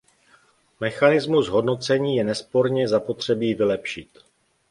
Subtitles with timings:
[0.79, 4.09] Mechanismus hodnocení je nesporně zapotřebí vylepšit.